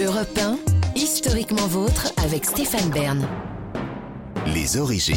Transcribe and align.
Europe 0.00 0.38
1, 0.38 0.58
historiquement 0.96 1.66
vôtre 1.66 2.10
avec 2.24 2.46
Stéphane 2.46 2.88
Bern. 2.90 3.28
Les 4.54 4.78
origines. 4.78 5.16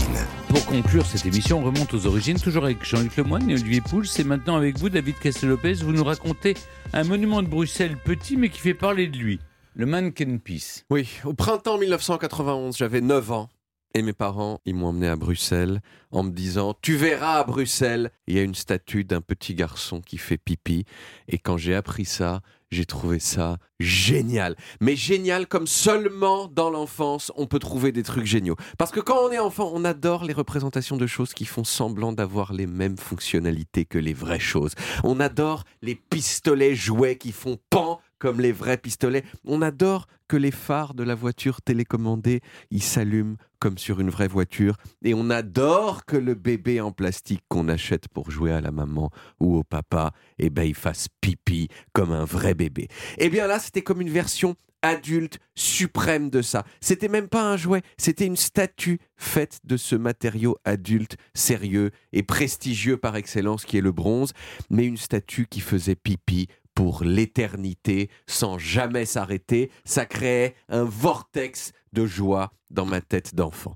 Pour 0.50 0.66
conclure 0.66 1.06
cette 1.06 1.26
émission, 1.26 1.60
on 1.60 1.64
remonte 1.64 1.94
aux 1.94 2.06
origines, 2.06 2.38
toujours 2.38 2.66
avec 2.66 2.84
Jean-Luc 2.84 3.16
Lemoyne 3.16 3.50
et 3.50 3.54
Olivier 3.54 3.80
Pouls. 3.80 4.04
C'est 4.04 4.26
maintenant 4.26 4.58
avec 4.58 4.78
vous, 4.78 4.90
David 4.90 5.18
Castel-Lopez. 5.18 5.76
Vous 5.76 5.94
nous 5.94 6.04
racontez 6.04 6.56
un 6.92 7.06
monument 7.06 7.42
de 7.42 7.48
Bruxelles 7.48 7.96
petit, 8.04 8.36
mais 8.36 8.50
qui 8.50 8.60
fait 8.60 8.74
parler 8.74 9.08
de 9.08 9.18
lui. 9.18 9.40
Le 9.76 9.86
Mannequin 9.86 10.38
Peace. 10.44 10.84
Oui, 10.90 11.08
au 11.24 11.34
printemps 11.34 11.78
1991, 11.78 12.76
j'avais 12.76 13.00
9 13.00 13.32
ans. 13.32 13.50
Et 13.94 14.02
mes 14.02 14.12
parents, 14.12 14.60
ils 14.66 14.76
m'ont 14.76 14.88
emmené 14.88 15.08
à 15.08 15.16
Bruxelles 15.16 15.80
en 16.12 16.24
me 16.24 16.32
disant 16.32 16.76
Tu 16.82 16.98
verras 16.98 17.40
à 17.40 17.44
Bruxelles, 17.46 18.12
il 18.28 18.36
y 18.36 18.40
a 18.40 18.44
une 18.44 18.56
statue 18.56 19.06
d'un 19.06 19.22
petit 19.22 19.56
garçon 19.56 20.02
qui 20.02 20.18
fait 20.18 20.38
pipi. 20.38 20.84
Et 21.30 21.38
quand 21.38 21.56
j'ai 21.56 21.76
appris 21.76 22.04
ça, 22.04 22.42
j'ai 22.76 22.86
trouvé 22.86 23.20
ça 23.20 23.58
génial. 23.80 24.56
Mais 24.82 24.96
génial 24.96 25.48
comme 25.48 25.66
seulement 25.66 26.48
dans 26.48 26.70
l'enfance 26.70 27.32
on 27.36 27.48
peut 27.48 27.60
trouver 27.60 27.92
des 27.92 28.04
trucs 28.04 28.26
géniaux. 28.26 28.56
Parce 28.78 28.92
que 28.92 29.00
quand 29.00 29.18
on 29.18 29.32
est 29.32 29.40
enfant, 29.40 29.72
on 29.74 29.86
adore 29.86 30.26
les 30.26 30.34
représentations 30.34 30.98
de 30.98 31.08
choses 31.08 31.34
qui 31.34 31.46
font 31.46 31.64
semblant 31.64 32.12
d'avoir 32.12 32.54
les 32.54 32.68
mêmes 32.68 32.98
fonctionnalités 32.98 33.86
que 33.86 33.98
les 33.98 34.14
vraies 34.14 34.40
choses. 34.40 34.74
On 35.04 35.20
adore 35.20 35.64
les 35.82 35.96
pistolets 35.96 36.76
jouets 36.76 37.18
qui 37.18 37.32
font 37.32 37.58
pan 37.70 38.00
comme 38.20 38.40
les 38.42 38.52
vrais 38.52 38.78
pistolets. 38.78 39.24
On 39.44 39.62
adore 39.62 40.08
que 40.28 40.38
les 40.38 40.52
phares 40.52 40.94
de 40.94 41.04
la 41.04 41.16
voiture 41.16 41.62
télécommandée, 41.62 42.42
ils 42.72 42.84
s'allument 42.84 43.38
comme 43.60 43.78
sur 43.78 44.00
une 44.00 44.10
vraie 44.10 44.28
voiture. 44.28 44.76
Et 45.04 45.14
on 45.14 45.30
adore 45.30 46.06
que 46.06 46.18
le 46.18 46.36
bébé 46.36 46.82
en 46.82 46.92
plastique 46.92 47.44
qu'on 47.48 47.68
achète 47.68 48.08
pour 48.08 48.32
jouer 48.32 48.52
à 48.52 48.62
la 48.62 48.72
maman 48.72 49.12
ou 49.40 49.58
au 49.58 49.64
papa, 49.64 50.12
eh 50.40 50.50
ben, 50.50 50.64
il 50.64 50.76
fasse 50.76 51.08
pipi 51.22 51.68
comme 51.94 52.12
un 52.12 52.26
vrai 52.26 52.54
bébé. 52.54 52.88
Eh 53.18 53.30
bien 53.30 53.48
là, 53.48 53.60
c'était 53.60 53.82
comme 53.82 54.02
une 54.02 54.10
version 54.10 54.56
adulte 54.86 55.40
suprême 55.56 56.30
de 56.30 56.42
ça. 56.42 56.64
C'était 56.80 57.08
même 57.08 57.28
pas 57.28 57.44
un 57.44 57.58
jouet, 57.58 57.82
c'était 57.98 58.26
une 58.26 58.36
statue 58.36 59.00
faite 59.18 59.60
de 59.64 59.78
ce 59.78 59.96
matériau 59.96 60.58
adulte, 60.64 61.18
sérieux 61.34 61.92
et 62.14 62.24
prestigieux 62.24 62.98
par 62.98 63.16
excellence 63.16 63.66
qui 63.66 63.78
est 63.78 63.82
le 63.82 63.92
bronze, 63.92 64.32
mais 64.70 64.86
une 64.86 64.98
statue 64.98 65.48
qui 65.48 65.60
faisait 65.60 65.96
pipi 65.96 66.48
pour 66.76 67.04
l'éternité 67.04 68.10
sans 68.28 68.60
jamais 68.60 69.06
s'arrêter. 69.06 69.72
Ça 69.86 70.06
créait 70.06 70.56
un 70.70 70.84
vortex 70.84 71.72
de 71.94 72.06
joie 72.06 72.52
dans 72.70 72.86
ma 72.86 73.02
tête 73.02 73.34
d'enfant. 73.34 73.74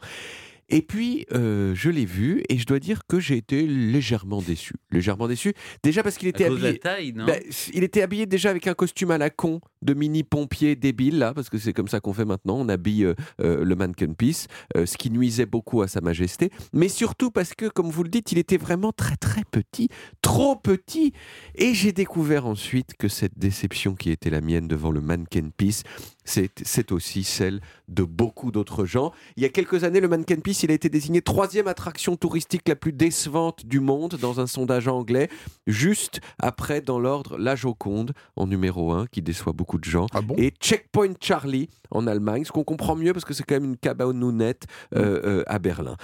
Et 0.69 0.81
puis, 0.81 1.25
euh, 1.33 1.73
je 1.75 1.89
l'ai 1.89 2.05
vu 2.05 2.43
et 2.47 2.57
je 2.57 2.65
dois 2.65 2.79
dire 2.79 3.01
que 3.07 3.19
j'ai 3.19 3.37
été 3.37 3.65
légèrement 3.65 4.41
déçu. 4.41 4.73
Légèrement 4.91 5.27
déçu. 5.27 5.53
Déjà 5.83 6.03
parce 6.03 6.17
qu'il 6.17 6.27
était 6.27 6.47
de 6.47 6.53
habillé. 6.53 6.71
la 6.73 6.77
taille, 6.77 7.13
non? 7.13 7.25
Ben, 7.25 7.41
il 7.73 7.83
était 7.83 8.01
habillé 8.01 8.25
déjà 8.25 8.51
avec 8.51 8.67
un 8.67 8.73
costume 8.73 9.11
à 9.11 9.17
la 9.17 9.29
con 9.29 9.61
de 9.81 9.93
mini 9.93 10.23
pompier 10.23 10.75
débile 10.75 11.17
là, 11.17 11.33
parce 11.33 11.49
que 11.49 11.57
c'est 11.57 11.73
comme 11.73 11.87
ça 11.87 11.99
qu'on 11.99 12.13
fait 12.13 12.25
maintenant. 12.25 12.57
On 12.59 12.69
habille 12.69 13.05
euh, 13.05 13.15
euh, 13.41 13.63
le 13.63 13.75
mannequin 13.75 14.13
piece, 14.13 14.47
ce 14.75 14.97
qui 14.97 15.09
nuisait 15.09 15.45
beaucoup 15.45 15.81
à 15.81 15.87
sa 15.87 16.01
majesté. 16.01 16.51
Mais 16.73 16.89
surtout 16.89 17.31
parce 17.31 17.53
que, 17.53 17.67
comme 17.67 17.89
vous 17.89 18.03
le 18.03 18.09
dites, 18.09 18.31
il 18.31 18.37
était 18.37 18.57
vraiment 18.57 18.91
très 18.91 19.15
très 19.15 19.43
petit, 19.49 19.89
trop 20.21 20.55
petit. 20.55 21.13
Et 21.55 21.73
j'ai 21.73 21.91
découvert 21.91 22.45
ensuite 22.45 22.95
que 22.97 23.07
cette 23.07 23.37
déception 23.37 23.95
qui 23.95 24.11
était 24.11 24.29
la 24.29 24.41
mienne 24.41 24.67
devant 24.67 24.91
le 24.91 25.01
mannequin 25.01 25.49
piece, 25.55 25.83
c'est 26.29 26.91
aussi 26.91 27.23
celle 27.23 27.61
de 27.87 28.03
beaucoup 28.03 28.51
d'autres 28.51 28.85
gens. 28.85 29.11
Il 29.35 29.43
y 29.43 29.45
a 29.45 29.49
quelques 29.49 29.83
années, 29.83 29.99
le 29.99 30.07
Mannequin 30.07 30.39
Peace, 30.39 30.63
il 30.63 30.71
a 30.71 30.73
été 30.73 30.89
désigné 30.89 31.21
troisième 31.21 31.67
attraction 31.67 32.15
touristique 32.15 32.67
la 32.67 32.75
plus 32.75 32.93
décevante 32.93 33.65
du 33.65 33.79
monde 33.79 34.15
dans 34.21 34.39
un 34.39 34.47
sondage 34.47 34.87
anglais, 34.87 35.29
juste 35.67 36.21
après, 36.37 36.81
dans 36.81 36.99
l'ordre, 36.99 37.37
La 37.37 37.55
Joconde 37.55 38.13
en 38.35 38.47
numéro 38.47 38.91
1, 38.91 39.07
qui 39.07 39.21
déçoit 39.21 39.53
beaucoup 39.53 39.77
de 39.77 39.85
gens, 39.85 40.07
Ah 40.13 40.21
bon? 40.21 40.35
Et 40.37 40.53
Checkpoint 40.61 41.13
Charlie 41.19 41.69
en 41.91 42.07
Allemagne, 42.07 42.45
ce 42.45 42.51
qu'on 42.51 42.63
comprend 42.63 42.95
mieux 42.95 43.13
parce 43.13 43.25
que 43.25 43.33
c'est 43.33 43.43
quand 43.43 43.55
même 43.55 43.65
une 43.65 43.77
cabaonnette 43.77 44.65
euh, 44.95 45.21
euh, 45.23 45.43
à 45.47 45.59
Berlin. 45.59 45.97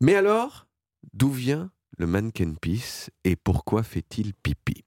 Mais 0.00 0.14
alors, 0.14 0.66
d'où 1.12 1.30
vient 1.30 1.70
le 1.98 2.06
Mannequin 2.06 2.54
Peace 2.60 3.10
et 3.24 3.36
pourquoi 3.36 3.82
fait-il 3.82 4.32
pipi? 4.34 4.84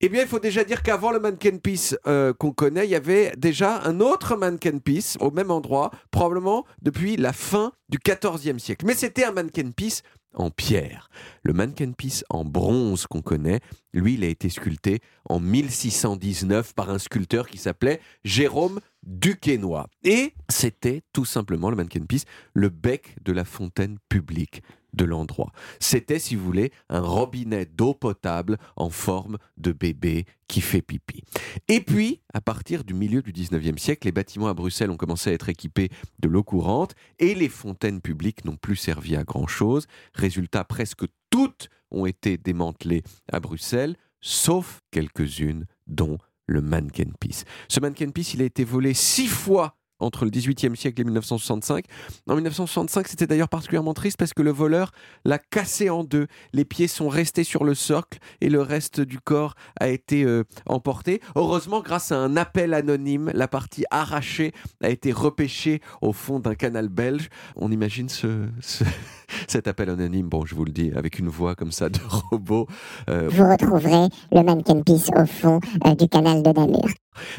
Eh 0.00 0.08
bien, 0.08 0.22
il 0.22 0.28
faut 0.28 0.38
déjà 0.38 0.62
dire 0.62 0.82
qu'avant 0.82 1.10
le 1.10 1.18
Mannequin 1.18 1.56
Peace 1.58 1.96
euh, 2.06 2.32
qu'on 2.32 2.52
connaît, 2.52 2.86
il 2.86 2.90
y 2.90 2.94
avait 2.94 3.32
déjà 3.36 3.82
un 3.82 3.98
autre 3.98 4.36
Mannequin 4.36 4.78
Peace 4.78 5.16
au 5.18 5.32
même 5.32 5.50
endroit, 5.50 5.90
probablement 6.12 6.64
depuis 6.82 7.16
la 7.16 7.32
fin 7.32 7.72
du 7.88 7.98
XIVe 7.98 8.58
siècle. 8.58 8.86
Mais 8.86 8.94
c'était 8.94 9.24
un 9.24 9.32
Mannequin 9.32 9.70
Peace 9.72 10.02
en 10.34 10.50
pierre. 10.50 11.10
Le 11.42 11.52
Mannequin 11.52 11.92
Peace 11.92 12.22
en 12.30 12.44
bronze 12.44 13.06
qu'on 13.08 13.22
connaît, 13.22 13.58
lui, 13.92 14.14
il 14.14 14.22
a 14.22 14.28
été 14.28 14.48
sculpté 14.48 15.00
en 15.28 15.40
1619 15.40 16.74
par 16.74 16.90
un 16.90 16.98
sculpteur 16.98 17.48
qui 17.48 17.58
s'appelait 17.58 18.00
Jérôme 18.24 18.78
Duquesnoy. 19.02 19.86
Et 20.04 20.34
c'était 20.48 21.02
tout 21.12 21.24
simplement 21.24 21.70
le 21.70 21.76
Mannequin 21.76 22.04
Peace, 22.06 22.24
le 22.54 22.68
bec 22.68 23.16
de 23.24 23.32
la 23.32 23.44
fontaine 23.44 23.98
publique 24.08 24.62
de 24.98 25.04
l'endroit. 25.04 25.52
C'était, 25.80 26.18
si 26.18 26.36
vous 26.36 26.44
voulez, 26.44 26.72
un 26.90 27.00
robinet 27.00 27.64
d'eau 27.64 27.94
potable 27.94 28.58
en 28.76 28.90
forme 28.90 29.38
de 29.56 29.72
bébé 29.72 30.26
qui 30.48 30.60
fait 30.60 30.82
pipi. 30.82 31.22
Et 31.68 31.80
puis, 31.80 32.20
à 32.34 32.40
partir 32.40 32.84
du 32.84 32.92
milieu 32.92 33.22
du 33.22 33.32
19e 33.32 33.78
siècle, 33.78 34.06
les 34.06 34.12
bâtiments 34.12 34.48
à 34.48 34.54
Bruxelles 34.54 34.90
ont 34.90 34.96
commencé 34.96 35.30
à 35.30 35.32
être 35.32 35.48
équipés 35.48 35.88
de 36.18 36.28
l'eau 36.28 36.42
courante 36.42 36.94
et 37.18 37.34
les 37.34 37.48
fontaines 37.48 38.00
publiques 38.00 38.44
n'ont 38.44 38.56
plus 38.56 38.76
servi 38.76 39.16
à 39.16 39.24
grand-chose. 39.24 39.86
Résultat, 40.14 40.64
presque 40.64 41.04
toutes 41.30 41.68
ont 41.90 42.04
été 42.04 42.36
démantelées 42.36 43.02
à 43.32 43.40
Bruxelles, 43.40 43.96
sauf 44.20 44.80
quelques-unes, 44.90 45.64
dont 45.86 46.18
le 46.46 46.60
Mannequin 46.60 47.10
Peace. 47.20 47.44
Ce 47.68 47.78
Mannequin 47.78 48.10
Peace, 48.10 48.32
il 48.34 48.42
a 48.42 48.46
été 48.46 48.64
volé 48.64 48.94
six 48.94 49.28
fois 49.28 49.77
entre 50.00 50.24
le 50.24 50.30
18e 50.30 50.74
siècle 50.76 51.00
et 51.00 51.04
1965. 51.04 51.84
En 52.28 52.34
1965, 52.34 53.08
c'était 53.08 53.26
d'ailleurs 53.26 53.48
particulièrement 53.48 53.94
triste 53.94 54.16
parce 54.16 54.32
que 54.34 54.42
le 54.42 54.50
voleur 54.52 54.92
l'a 55.24 55.38
cassé 55.38 55.90
en 55.90 56.04
deux. 56.04 56.26
Les 56.52 56.64
pieds 56.64 56.88
sont 56.88 57.08
restés 57.08 57.44
sur 57.44 57.64
le 57.64 57.74
socle 57.74 58.18
et 58.40 58.48
le 58.48 58.60
reste 58.62 59.00
du 59.00 59.18
corps 59.20 59.54
a 59.80 59.88
été 59.88 60.24
euh, 60.24 60.44
emporté. 60.66 61.20
Heureusement, 61.34 61.80
grâce 61.80 62.12
à 62.12 62.18
un 62.18 62.36
appel 62.36 62.74
anonyme, 62.74 63.30
la 63.34 63.48
partie 63.48 63.84
arrachée 63.90 64.52
a 64.82 64.88
été 64.90 65.12
repêchée 65.12 65.80
au 66.00 66.12
fond 66.12 66.38
d'un 66.40 66.54
canal 66.54 66.88
belge. 66.88 67.28
On 67.56 67.70
imagine 67.72 68.08
ce- 68.08 68.46
cet 69.46 69.68
appel 69.68 69.90
anonyme, 69.90 70.28
bon, 70.28 70.44
je 70.44 70.54
vous 70.54 70.64
le 70.64 70.72
dis, 70.72 70.90
avec 70.94 71.18
une 71.18 71.28
voix 71.28 71.54
comme 71.54 71.72
ça 71.72 71.88
de 71.88 71.98
robot. 72.30 72.66
Euh, 73.08 73.28
Vous 73.30 73.48
retrouverez 73.48 74.08
le 74.32 74.42
mannequin 74.42 74.80
Peace 74.82 75.10
au 75.16 75.26
fond 75.26 75.60
euh, 75.86 75.94
du 75.94 76.08
canal 76.08 76.42
de 76.42 76.50
Namur. 76.50 76.88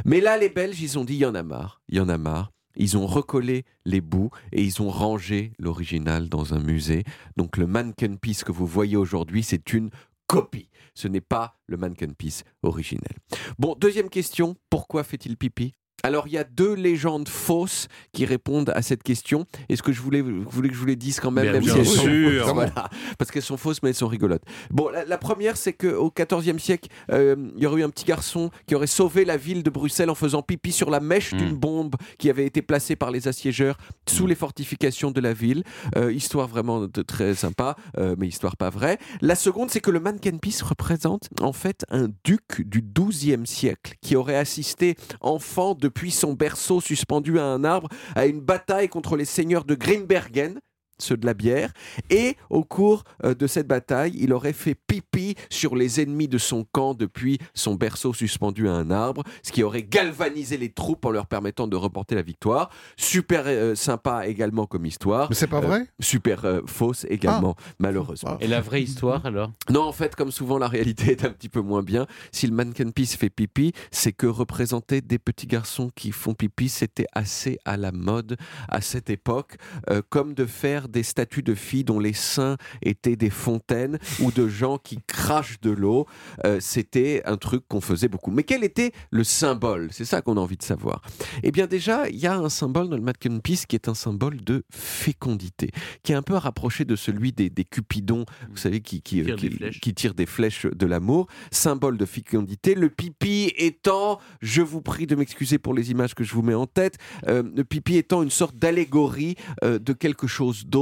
Mais 0.05 0.21
là, 0.21 0.37
les 0.37 0.49
Belges, 0.49 0.81
ils 0.81 0.97
ont 0.99 1.03
dit 1.05 1.15
il 1.15 1.19
y 1.19 1.25
en 1.25 1.35
a 1.35 1.43
marre, 1.43 1.81
il 1.89 1.97
y 1.97 1.99
en 1.99 2.09
a 2.09 2.17
marre. 2.17 2.51
Ils 2.75 2.97
ont 2.97 3.07
recollé 3.07 3.65
les 3.85 3.99
bouts 3.99 4.29
et 4.53 4.63
ils 4.63 4.81
ont 4.81 4.89
rangé 4.89 5.51
l'original 5.59 6.29
dans 6.29 6.53
un 6.53 6.59
musée. 6.59 7.03
Donc 7.35 7.57
le 7.57 7.67
mannequin 7.67 8.15
piece 8.15 8.43
que 8.43 8.51
vous 8.53 8.67
voyez 8.67 8.95
aujourd'hui, 8.95 9.43
c'est 9.43 9.73
une 9.73 9.89
copie. 10.27 10.69
Ce 10.93 11.07
n'est 11.07 11.19
pas 11.21 11.55
le 11.67 11.75
mannequin 11.77 12.13
piece 12.17 12.43
originel. 12.63 13.17
Bon, 13.57 13.75
deuxième 13.77 14.09
question, 14.09 14.55
pourquoi 14.69 15.03
fait-il 15.03 15.35
pipi? 15.35 15.73
Alors, 16.03 16.27
il 16.27 16.33
y 16.33 16.37
a 16.37 16.43
deux 16.43 16.73
légendes 16.73 17.27
fausses 17.27 17.87
qui 18.13 18.25
répondent 18.25 18.71
à 18.75 18.81
cette 18.81 19.03
question. 19.03 19.45
Est-ce 19.69 19.83
que 19.83 19.91
je 19.91 20.01
voulais, 20.01 20.21
que 20.21 20.27
je 20.73 20.77
vous 20.77 20.85
les 20.85 20.95
dise 20.95 21.19
quand 21.19 21.31
même, 21.31 21.43
Bien 21.43 21.53
même 21.53 21.63
bien 21.63 21.83
si 21.83 21.85
sûr. 21.97 22.43
fausses 22.43 22.53
Voilà. 22.53 22.89
Parce 23.17 23.31
qu'elles 23.31 23.41
sont 23.43 23.57
fausses, 23.57 23.81
mais 23.83 23.89
elles 23.89 23.95
sont 23.95 24.07
rigolotes. 24.07 24.43
Bon, 24.71 24.89
la, 24.89 25.05
la 25.05 25.17
première, 25.17 25.57
c'est 25.57 25.73
qu'au 25.73 26.11
XIVe 26.17 26.59
siècle, 26.59 26.89
euh, 27.11 27.35
il 27.55 27.63
y 27.63 27.65
aurait 27.65 27.81
eu 27.81 27.83
un 27.83 27.89
petit 27.89 28.05
garçon 28.05 28.49
qui 28.67 28.75
aurait 28.75 28.87
sauvé 28.87 29.25
la 29.25 29.37
ville 29.37 29.63
de 29.63 29.69
Bruxelles 29.69 30.09
en 30.09 30.15
faisant 30.15 30.41
pipi 30.41 30.71
sur 30.71 30.89
la 30.89 30.99
mèche 30.99 31.33
Mm. 31.33 31.37
d'une 31.37 31.55
bombe 31.55 31.95
qui 32.17 32.29
avait 32.29 32.45
été 32.45 32.61
placée 32.61 32.95
par 32.95 33.11
les 33.11 33.27
assiégeurs 33.27 33.77
sous 34.07 34.25
les 34.25 34.35
fortifications 34.35 35.11
de 35.11 35.19
la 35.21 35.33
ville. 35.33 35.63
Euh, 35.97 36.11
histoire 36.13 36.47
vraiment 36.47 36.87
de- 36.87 37.01
très 37.01 37.35
sympa, 37.35 37.75
euh, 37.97 38.15
mais 38.17 38.27
histoire 38.27 38.55
pas 38.57 38.69
vraie. 38.69 38.97
La 39.21 39.35
seconde, 39.35 39.69
c'est 39.69 39.79
que 39.81 39.91
le 39.91 39.99
mannequin 39.99 40.37
piece 40.37 40.61
représente 40.61 41.29
en 41.41 41.53
fait 41.53 41.85
un 41.89 42.07
duc 42.23 42.61
du 42.65 42.81
XIIe 42.81 43.45
siècle 43.45 43.95
qui 44.01 44.15
aurait 44.15 44.37
assisté 44.37 44.95
enfant 45.21 45.75
depuis 45.89 46.11
son 46.11 46.33
berceau 46.33 46.81
suspendu 46.81 47.39
à 47.39 47.45
un 47.45 47.63
arbre 47.63 47.89
à 48.15 48.27
une 48.27 48.41
bataille 48.41 48.89
contre 48.89 49.17
les 49.17 49.25
seigneurs 49.25 49.65
de 49.65 49.73
Grimbergen 49.73 50.59
ceux 50.99 51.17
de 51.17 51.25
la 51.25 51.33
bière, 51.33 51.71
et 52.09 52.35
au 52.49 52.63
cours 52.63 53.03
euh, 53.23 53.33
de 53.33 53.47
cette 53.47 53.67
bataille, 53.67 54.13
il 54.19 54.33
aurait 54.33 54.53
fait 54.53 54.75
pipi 54.75 55.35
sur 55.49 55.75
les 55.75 56.01
ennemis 56.01 56.27
de 56.27 56.37
son 56.37 56.65
camp 56.71 56.93
depuis 56.93 57.37
son 57.53 57.75
berceau 57.75 58.13
suspendu 58.13 58.67
à 58.67 58.73
un 58.73 58.91
arbre, 58.91 59.23
ce 59.43 59.51
qui 59.51 59.63
aurait 59.63 59.83
galvanisé 59.83 60.57
les 60.57 60.71
troupes 60.71 61.05
en 61.05 61.11
leur 61.11 61.27
permettant 61.27 61.67
de 61.67 61.75
remporter 61.75 62.15
la 62.15 62.21
victoire. 62.21 62.69
Super 62.97 63.43
euh, 63.45 63.75
sympa 63.75 64.27
également 64.27 64.65
comme 64.65 64.85
histoire. 64.85 65.29
Mais 65.29 65.35
c'est 65.35 65.47
pas 65.47 65.57
Euh, 65.59 65.67
vrai? 65.67 65.87
Super 65.99 66.45
euh, 66.45 66.61
fausse 66.65 67.05
également, 67.09 67.55
malheureusement. 67.79 68.31
Ah. 68.33 68.37
Et 68.43 68.47
la 68.47 68.61
vraie 68.61 68.81
histoire 68.81 69.25
alors? 69.25 69.51
Non, 69.69 69.83
en 69.83 69.91
fait, 69.91 70.15
comme 70.15 70.31
souvent, 70.31 70.57
la 70.57 70.67
réalité 70.67 71.11
est 71.11 71.25
un 71.25 71.29
petit 71.31 71.49
peu 71.49 71.61
moins 71.61 71.83
bien. 71.83 72.07
Si 72.31 72.47
le 72.47 72.53
mannequin 72.53 72.89
piece 72.91 73.15
fait 73.15 73.29
pipi, 73.29 73.71
c'est 73.91 74.11
que 74.13 74.27
représenter 74.27 75.01
des 75.01 75.19
petits 75.19 75.47
garçons 75.47 75.89
qui 75.95 76.11
font 76.11 76.33
pipi, 76.33 76.69
c'était 76.69 77.05
assez 77.13 77.57
à 77.65 77.77
la 77.77 77.91
mode 77.91 78.37
à 78.67 78.81
cette 78.81 79.09
époque, 79.09 79.55
euh, 79.89 80.01
comme 80.09 80.33
de 80.33 80.45
faire 80.45 80.88
des 80.89 81.03
statues 81.03 81.43
de 81.43 81.55
filles 81.55 81.83
dont 81.83 81.99
les 81.99 82.13
seins 82.13 82.57
étaient 82.81 83.15
des 83.15 83.29
fontaines 83.29 83.99
ou 84.19 84.31
de 84.31 84.47
gens 84.47 84.77
qui 84.77 84.99
crachent 85.07 85.59
de 85.61 85.71
l'eau. 85.71 86.05
Euh, 86.45 86.57
C'était 86.59 87.21
un 87.25 87.37
truc 87.37 87.63
qu'on 87.67 87.81
faisait 87.81 88.07
beaucoup. 88.09 88.31
Mais 88.31 88.43
quel 88.43 88.63
était 88.63 88.91
le 89.11 89.23
symbole? 89.23 89.89
C'est 89.91 90.05
ça 90.05 90.21
qu'on 90.21 90.37
a 90.37 90.39
envie 90.41 90.57
de 90.57 90.63
savoir. 90.63 91.01
Eh 91.43 91.51
bien 91.51 91.67
déjà, 91.67 92.09
il 92.09 92.17
y 92.17 92.27
a 92.27 92.35
un 92.35 92.49
symbole 92.49 92.89
dans 92.89 92.95
le 92.97 93.01
mannequin 93.01 93.37
piece 93.39 93.65
qui 93.65 93.75
est 93.75 93.87
un 93.87 93.93
symbole 93.93 94.37
de 94.43 94.63
fécondité, 95.03 95.71
qui 96.03 96.11
est 96.11 96.15
un 96.15 96.21
peu 96.21 96.35
rapproché 96.35 96.85
de 96.85 96.95
celui 96.95 97.31
des, 97.31 97.49
des 97.49 97.63
cupidons, 97.65 98.25
vous 98.49 98.57
savez, 98.57 98.81
qui, 98.81 99.01
qui, 99.01 99.23
Tire 99.23 99.35
qui- 99.35 99.79
qui 99.81 99.93
tirent 99.93 100.13
des 100.13 100.25
flèches 100.25 100.65
de 100.65 100.85
l'amour. 100.85 101.27
Symbole 101.51 101.97
de 101.97 102.05
fécondité. 102.05 102.75
Le 102.75 102.89
pipi 102.89 103.53
étant, 103.57 104.19
je 104.41 104.61
vous 104.61 104.81
prie 104.81 105.07
de 105.07 105.15
m'excuser 105.15 105.57
pour 105.57 105.73
les 105.73 105.91
images 105.91 106.13
que 106.15 106.23
je 106.23 106.33
vous 106.33 106.41
mets 106.41 106.53
en 106.53 106.67
tête, 106.67 106.97
euh, 107.27 107.43
le 107.55 107.63
pipi 107.63 107.95
étant 107.97 108.21
une 108.23 108.29
sorte 108.29 108.55
d'allégorie 108.57 109.35
euh, 109.63 109.79
de 109.79 109.93
quelque 109.93 110.27
chose 110.27 110.65
d'autre 110.65 110.78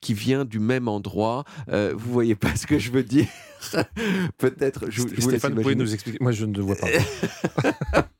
qui 0.00 0.14
vient 0.14 0.44
du 0.44 0.58
même 0.58 0.88
endroit. 0.88 1.44
Euh, 1.68 1.92
vous 1.96 2.12
voyez 2.12 2.34
pas 2.34 2.54
ce 2.56 2.66
que 2.66 2.78
je 2.78 2.90
veux 2.90 3.02
dire? 3.02 3.26
Peut-être. 4.38 4.90
Je, 4.90 4.90
je 4.90 5.02
vous 5.02 5.08
laisse 5.08 5.24
Stéphane, 5.24 5.54
vous 5.54 5.62
pouvez 5.62 5.74
nous 5.74 5.92
expliquer 5.94 6.18
Moi, 6.20 6.32
je 6.32 6.44
ne 6.44 6.60
vois 6.60 6.76
pas. 6.76 6.88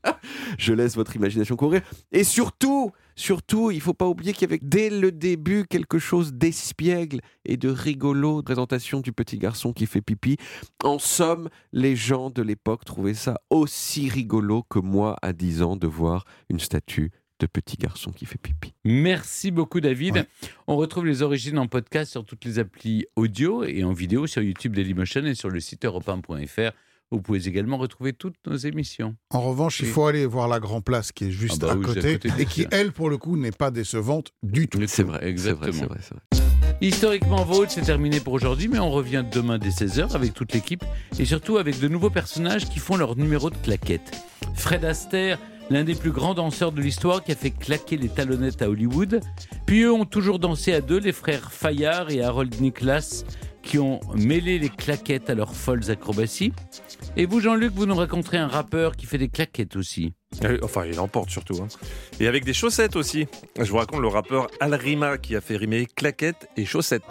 Je 0.57 0.73
laisse 0.73 0.95
votre 0.95 1.15
imagination 1.15 1.55
courir. 1.55 1.81
Et 2.11 2.23
surtout, 2.23 2.91
surtout, 3.15 3.71
il 3.71 3.81
faut 3.81 3.93
pas 3.93 4.07
oublier 4.07 4.33
qu'il 4.33 4.43
y 4.43 4.51
avait 4.51 4.59
dès 4.61 4.89
le 4.89 5.11
début 5.11 5.65
quelque 5.65 5.99
chose 5.99 6.33
d'espiègle 6.33 7.21
et 7.45 7.57
de 7.57 7.69
rigolo, 7.69 8.41
présentation 8.41 8.99
du 8.99 9.11
petit 9.11 9.37
garçon 9.37 9.73
qui 9.73 9.85
fait 9.85 10.01
pipi. 10.01 10.37
En 10.83 10.99
somme, 10.99 11.49
les 11.73 11.95
gens 11.95 12.29
de 12.29 12.41
l'époque 12.41 12.85
trouvaient 12.85 13.13
ça 13.13 13.39
aussi 13.49 14.09
rigolo 14.09 14.63
que 14.69 14.79
moi 14.79 15.15
à 15.21 15.33
10 15.33 15.61
ans 15.61 15.75
de 15.75 15.87
voir 15.87 16.25
une 16.49 16.59
statue 16.59 17.11
de 17.39 17.45
petit 17.47 17.77
garçon 17.77 18.11
qui 18.11 18.25
fait 18.25 18.37
pipi. 18.37 18.73
Merci 18.85 19.51
beaucoup 19.51 19.79
David. 19.81 20.15
Ouais. 20.15 20.27
On 20.67 20.75
retrouve 20.77 21.05
les 21.05 21.21
origines 21.21 21.57
en 21.59 21.67
podcast 21.67 22.11
sur 22.11 22.25
toutes 22.25 22.45
les 22.45 22.59
applis 22.59 23.05
audio 23.15 23.63
et 23.63 23.83
en 23.83 23.93
vidéo 23.93 24.27
sur 24.27 24.41
YouTube 24.41 24.75
Dailymotion 24.75 25.25
et 25.25 25.35
sur 25.35 25.49
le 25.49 25.59
site 25.59 25.85
europe1.fr. 25.85 26.71
Vous 27.09 27.21
pouvez 27.21 27.47
également 27.47 27.77
retrouver 27.77 28.11
toutes 28.11 28.35
nos 28.45 28.57
émissions. 28.57 29.15
En 29.29 29.39
revanche, 29.41 29.79
il 29.79 29.87
faut 29.87 30.07
aller 30.07 30.25
voir 30.25 30.49
la 30.49 30.59
Grand 30.59 30.81
Place 30.81 31.13
qui 31.13 31.25
est 31.25 31.31
juste 31.31 31.63
Ah 31.63 31.67
bah 31.67 31.71
à, 31.71 31.75
oui, 31.77 31.85
c'est 31.93 31.99
à 31.99 32.17
côté, 32.17 32.41
et 32.41 32.45
qui, 32.45 32.65
elle, 32.69 32.91
pour 32.91 33.09
le 33.09 33.17
coup, 33.17 33.37
n'est 33.37 33.51
pas 33.53 33.71
décevante 33.71 34.33
du 34.43 34.67
tout. 34.67 34.81
C'est 34.87 35.03
vrai, 35.03 35.19
c'est 35.19 35.21
vrai, 35.21 35.29
Exactement. 35.29 35.71
c'est 35.73 35.85
vrai, 35.85 35.99
c'est 36.01 36.13
vrai. 36.13 36.47
Historiquement 36.81 37.43
Vôtre, 37.45 37.71
c'est 37.71 37.81
terminé 37.81 38.19
pour 38.19 38.33
aujourd'hui, 38.33 38.67
mais 38.67 38.77
on 38.77 38.91
revient 38.91 39.23
demain 39.31 39.57
dès 39.57 39.69
16h 39.69 40.13
avec 40.15 40.33
toute 40.33 40.53
l'équipe 40.53 40.83
et 41.17 41.25
surtout 41.25 41.57
avec 41.57 41.79
de 41.79 41.87
nouveaux 41.87 42.09
personnages 42.11 42.65
qui 42.69 42.79
font 42.79 42.97
leur 42.97 43.15
numéro 43.15 43.49
de 43.49 43.55
claquette. 43.55 44.11
Fred 44.53 44.83
Astaire, 44.85 45.39
l'un 45.69 45.83
des 45.83 45.95
plus 45.95 46.11
grands 46.11 46.33
danseurs 46.33 46.71
de 46.71 46.81
l'histoire 46.81 47.23
qui 47.23 47.31
a 47.31 47.35
fait 47.35 47.51
claquer 47.51 47.97
les 47.97 48.09
talonnettes 48.09 48.61
à 48.61 48.69
Hollywood. 48.69 49.21
Puis 49.65 49.81
eux 49.81 49.91
ont 49.91 50.05
toujours 50.05 50.39
dansé 50.39 50.73
à 50.73 50.81
deux, 50.81 50.99
les 50.99 51.11
frères 51.11 51.51
Fayard 51.51 52.09
et 52.09 52.21
Harold 52.23 52.59
Nicholas, 52.61 53.23
qui 53.63 53.79
ont 53.79 53.99
mêlé 54.15 54.59
les 54.59 54.69
claquettes 54.69 55.29
à 55.29 55.35
leurs 55.35 55.53
folles 55.53 55.91
acrobaties. 55.91 56.53
Et 57.17 57.25
vous, 57.25 57.41
Jean-Luc, 57.41 57.73
vous 57.73 57.85
nous 57.85 57.95
raconterez 57.95 58.37
un 58.37 58.47
rappeur 58.47 58.95
qui 58.95 59.05
fait 59.05 59.17
des 59.17 59.27
claquettes 59.27 59.75
aussi. 59.75 60.13
Euh, 60.45 60.57
Enfin, 60.63 60.85
il 60.85 60.99
emporte 60.99 61.29
surtout. 61.29 61.55
hein. 61.61 61.67
Et 62.19 62.27
avec 62.27 62.45
des 62.45 62.53
chaussettes 62.53 62.95
aussi. 62.95 63.27
Je 63.59 63.69
vous 63.69 63.77
raconte 63.77 63.99
le 64.01 64.07
rappeur 64.07 64.47
Al 64.61 64.73
Rima 64.73 65.17
qui 65.17 65.35
a 65.35 65.41
fait 65.41 65.57
rimer 65.57 65.85
claquettes 65.85 66.47
et 66.55 66.63
chaussettes. 66.65 67.03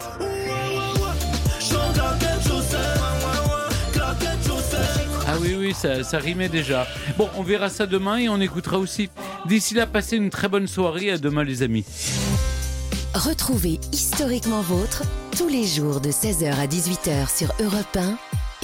Oui, 5.47 5.55
oui, 5.67 5.73
ça, 5.73 6.03
ça 6.03 6.17
rimait 6.19 6.49
déjà. 6.49 6.87
Bon, 7.17 7.29
on 7.35 7.43
verra 7.43 7.69
ça 7.69 7.85
demain 7.85 8.17
et 8.17 8.29
on 8.29 8.39
écoutera 8.39 8.77
aussi. 8.77 9.09
D'ici 9.45 9.73
là, 9.73 9.85
passez 9.87 10.17
une 10.17 10.29
très 10.29 10.49
bonne 10.49 10.67
soirée. 10.67 11.11
À 11.11 11.17
demain, 11.17 11.43
les 11.43 11.63
amis. 11.63 11.85
Retrouvez 13.13 13.79
Historiquement 13.93 14.61
Vôtre 14.61 15.03
tous 15.37 15.47
les 15.47 15.65
jours 15.65 16.01
de 16.01 16.09
16h 16.09 16.53
à 16.53 16.67
18h 16.67 17.35
sur 17.35 17.53
Europe 17.59 17.97
1 17.97 18.17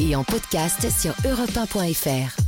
et 0.03 0.15
en 0.15 0.23
podcast 0.23 0.87
sur 0.89 1.13
europe1.fr. 1.29 2.42